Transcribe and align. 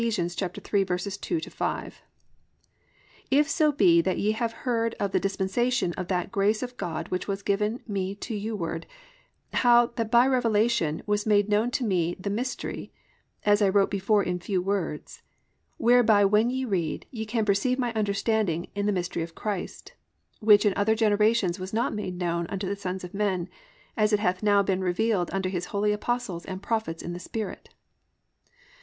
3:2 0.01 1.51
5: 1.53 2.01
+"If 3.29 3.47
so 3.47 3.71
be 3.71 4.01
that 4.01 4.17
ye 4.17 4.31
have 4.31 4.51
heard 4.65 4.95
of 4.99 5.11
the 5.11 5.19
dispensation 5.19 5.93
of 5.93 6.07
that 6.07 6.31
grace 6.31 6.63
of 6.63 6.75
God 6.75 7.09
which 7.09 7.27
was 7.27 7.43
given 7.43 7.81
me 7.87 8.15
to 8.15 8.33
you 8.33 8.55
ward; 8.55 8.87
(3) 9.51 9.59
how 9.61 9.85
that 9.97 10.09
by 10.09 10.25
revelation 10.25 11.03
was 11.05 11.27
made 11.27 11.49
known 11.49 11.65
unto 11.65 11.85
me 11.85 12.15
the 12.19 12.31
mystery, 12.31 12.91
as 13.45 13.61
I 13.61 13.69
wrote 13.69 13.91
before 13.91 14.23
in 14.23 14.39
few 14.39 14.59
words, 14.59 15.21
(4) 15.77 15.85
whereby 15.85 16.25
when 16.25 16.49
ye 16.49 16.65
read, 16.65 17.05
ye 17.11 17.23
can 17.23 17.45
perceive 17.45 17.77
my 17.77 17.93
understanding 17.93 18.69
in 18.73 18.87
the 18.87 18.91
mystery 18.91 19.21
of 19.21 19.35
Christ; 19.35 19.91
(5) 20.39 20.47
which 20.47 20.65
in 20.65 20.73
other 20.75 20.95
generations 20.95 21.59
was 21.59 21.73
not 21.73 21.93
made 21.93 22.17
known 22.17 22.47
unto 22.49 22.67
the 22.67 22.75
sons 22.75 23.03
of 23.03 23.13
men, 23.13 23.49
as 23.95 24.11
it 24.11 24.19
hath 24.19 24.41
now 24.41 24.63
been 24.63 24.81
revealed 24.83 25.29
unto 25.31 25.47
his 25.47 25.65
holy 25.65 25.91
apostles 25.91 26.43
and 26.43 26.63
prophets 26.63 27.03
in 27.03 27.13
the 27.13 27.19
Spirit." 27.19 27.69